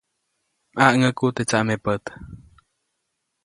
ʼMaŋʼäku 0.77 1.25
teʼ 1.35 1.47
tsamepät. 1.49 2.03